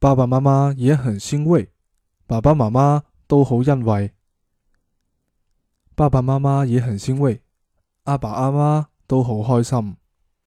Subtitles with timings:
[0.00, 1.72] 爸爸妈妈也很欣慰
[2.24, 4.12] 爸爸妈妈都好欣慰。
[5.96, 7.42] 爸爸妈妈也很欣慰
[8.04, 9.96] 阿爸阿妈都好开心。